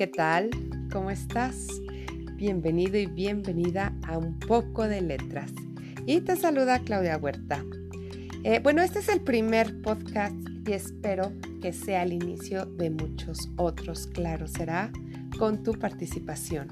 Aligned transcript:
¿qué 0.00 0.06
tal? 0.06 0.48
¿Cómo 0.90 1.10
estás? 1.10 1.68
Bienvenido 2.36 2.96
y 2.96 3.04
bienvenida 3.04 3.94
a 4.08 4.16
Un 4.16 4.38
poco 4.38 4.88
de 4.88 5.02
letras. 5.02 5.52
Y 6.06 6.22
te 6.22 6.36
saluda 6.36 6.78
Claudia 6.78 7.18
Huerta. 7.18 7.62
Eh, 8.42 8.60
bueno, 8.62 8.80
este 8.80 9.00
es 9.00 9.10
el 9.10 9.20
primer 9.20 9.82
podcast 9.82 10.34
y 10.66 10.72
espero 10.72 11.34
que 11.60 11.74
sea 11.74 12.04
el 12.04 12.14
inicio 12.14 12.64
de 12.64 12.88
muchos 12.88 13.50
otros, 13.58 14.06
claro, 14.06 14.48
será 14.48 14.90
con 15.38 15.62
tu 15.62 15.72
participación. 15.72 16.68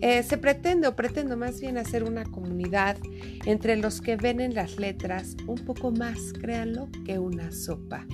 Eh, 0.00 0.22
se 0.22 0.38
pretende 0.38 0.88
o 0.88 0.96
pretendo 0.96 1.36
más 1.36 1.60
bien 1.60 1.76
hacer 1.76 2.02
una 2.02 2.24
comunidad 2.24 2.96
entre 3.44 3.76
los 3.76 4.00
que 4.00 4.16
ven 4.16 4.40
en 4.40 4.54
las 4.54 4.78
letras 4.78 5.36
un 5.46 5.56
poco 5.66 5.90
más, 5.90 6.32
créanlo, 6.32 6.88
que 7.04 7.18
una 7.18 7.52
sopa 7.52 8.06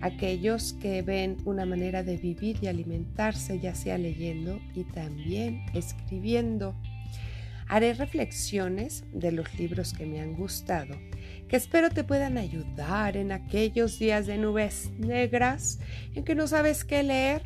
aquellos 0.00 0.74
que 0.74 1.02
ven 1.02 1.36
una 1.44 1.66
manera 1.66 2.02
de 2.02 2.16
vivir 2.16 2.58
y 2.62 2.66
alimentarse, 2.66 3.58
ya 3.58 3.74
sea 3.74 3.98
leyendo 3.98 4.60
y 4.74 4.84
también 4.84 5.64
escribiendo. 5.74 6.74
Haré 7.68 7.92
reflexiones 7.92 9.04
de 9.12 9.30
los 9.30 9.54
libros 9.58 9.92
que 9.92 10.06
me 10.06 10.20
han 10.20 10.34
gustado, 10.34 10.96
que 11.48 11.56
espero 11.56 11.90
te 11.90 12.02
puedan 12.02 12.38
ayudar 12.38 13.16
en 13.16 13.30
aquellos 13.30 13.98
días 13.98 14.26
de 14.26 14.38
nubes 14.38 14.90
negras 14.98 15.78
en 16.14 16.24
que 16.24 16.34
no 16.34 16.46
sabes 16.46 16.84
qué 16.84 17.02
leer 17.02 17.42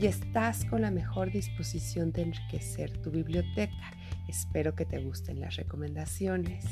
y 0.00 0.06
estás 0.06 0.64
con 0.64 0.82
la 0.82 0.90
mejor 0.90 1.30
disposición 1.30 2.10
de 2.12 2.22
enriquecer 2.22 2.90
tu 3.02 3.10
biblioteca. 3.10 3.92
Espero 4.28 4.74
que 4.74 4.84
te 4.84 4.98
gusten 4.98 5.40
las 5.40 5.56
recomendaciones. 5.56 6.64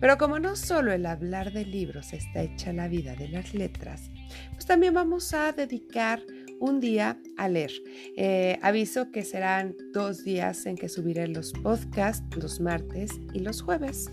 Pero 0.00 0.16
como 0.16 0.38
no 0.38 0.56
solo 0.56 0.92
el 0.92 1.06
hablar 1.06 1.52
de 1.52 1.64
libros 1.64 2.12
está 2.12 2.42
hecha 2.42 2.72
la 2.72 2.88
vida 2.88 3.14
de 3.16 3.28
las 3.28 3.54
letras, 3.54 4.10
pues 4.52 4.66
también 4.66 4.94
vamos 4.94 5.32
a 5.34 5.52
dedicar 5.52 6.22
un 6.60 6.80
día 6.80 7.18
a 7.36 7.48
leer. 7.48 7.72
Eh, 8.16 8.58
aviso 8.62 9.10
que 9.10 9.24
serán 9.24 9.76
dos 9.92 10.24
días 10.24 10.66
en 10.66 10.76
que 10.76 10.88
subiré 10.88 11.28
los 11.28 11.52
podcasts, 11.52 12.36
los 12.36 12.60
martes 12.60 13.12
y 13.32 13.40
los 13.40 13.62
jueves. 13.62 14.10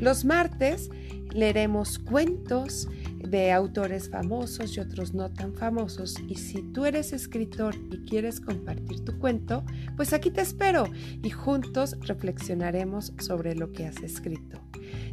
Los 0.00 0.24
martes 0.24 0.90
leeremos 1.36 1.98
cuentos 1.98 2.88
de 3.18 3.52
autores 3.52 4.08
famosos 4.08 4.76
y 4.76 4.80
otros 4.80 5.14
no 5.14 5.30
tan 5.32 5.54
famosos. 5.54 6.16
Y 6.28 6.36
si 6.36 6.62
tú 6.62 6.86
eres 6.86 7.12
escritor 7.12 7.74
y 7.90 8.04
quieres 8.08 8.40
compartir 8.40 9.04
tu 9.04 9.18
cuento, 9.18 9.64
pues 9.96 10.12
aquí 10.12 10.30
te 10.30 10.40
espero 10.40 10.84
y 11.22 11.30
juntos 11.30 11.96
reflexionaremos 12.00 13.12
sobre 13.18 13.54
lo 13.54 13.72
que 13.72 13.86
has 13.86 14.02
escrito. 14.02 14.60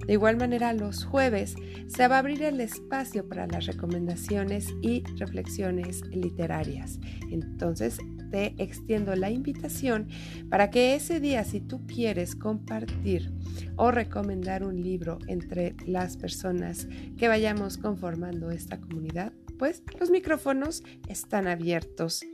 De 0.05 0.13
igual 0.13 0.37
manera, 0.37 0.73
los 0.73 1.05
jueves 1.05 1.55
se 1.87 2.07
va 2.07 2.17
a 2.17 2.19
abrir 2.19 2.43
el 2.43 2.59
espacio 2.61 3.27
para 3.27 3.47
las 3.47 3.65
recomendaciones 3.65 4.67
y 4.81 5.03
reflexiones 5.17 6.05
literarias. 6.07 6.99
Entonces, 7.31 7.97
te 8.33 8.55
extiendo 8.57 9.15
la 9.15 9.29
invitación 9.29 10.07
para 10.49 10.71
que 10.71 10.95
ese 10.95 11.19
día, 11.19 11.43
si 11.43 11.61
tú 11.61 11.85
quieres 11.85 12.35
compartir 12.35 13.31
o 13.75 13.91
recomendar 13.91 14.63
un 14.63 14.81
libro 14.81 15.19
entre 15.27 15.75
las 15.85 16.17
personas 16.17 16.87
que 17.15 17.27
vayamos 17.27 17.77
conformando 17.77 18.49
esta 18.49 18.81
comunidad, 18.81 19.33
pues 19.59 19.83
los 19.99 20.09
micrófonos 20.09 20.81
están 21.07 21.47
abiertos. 21.47 22.25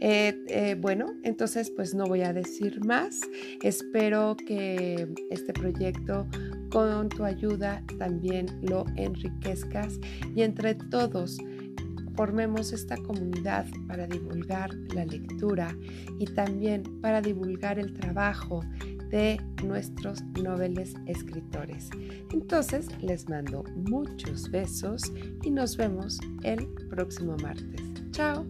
Eh, 0.00 0.42
eh, 0.48 0.76
bueno, 0.80 1.12
entonces 1.24 1.70
pues 1.70 1.92
no 1.92 2.06
voy 2.06 2.22
a 2.22 2.32
decir 2.32 2.82
más. 2.82 3.20
Espero 3.62 4.38
que 4.38 5.12
este 5.30 5.52
proyecto 5.52 6.26
con 6.70 7.10
tu 7.10 7.22
ayuda 7.22 7.84
también 7.98 8.46
lo 8.62 8.86
enriquezcas 8.96 10.00
y 10.34 10.40
entre 10.40 10.74
todos 10.74 11.36
formemos 12.16 12.72
esta 12.72 12.96
comunidad 12.96 13.66
para 13.86 14.06
divulgar 14.06 14.74
la 14.94 15.04
lectura 15.04 15.76
y 16.18 16.26
también 16.26 16.82
para 17.00 17.20
divulgar 17.20 17.78
el 17.78 17.92
trabajo 17.94 18.60
de 19.10 19.40
nuestros 19.64 20.22
noveles 20.42 20.94
escritores. 21.06 21.90
Entonces 22.32 22.88
les 23.00 23.28
mando 23.28 23.64
muchos 23.88 24.50
besos 24.50 25.02
y 25.42 25.50
nos 25.50 25.76
vemos 25.76 26.18
el 26.42 26.66
próximo 26.90 27.36
martes. 27.42 27.80
Chao. 28.10 28.46